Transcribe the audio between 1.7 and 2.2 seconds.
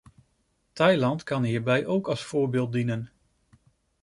ook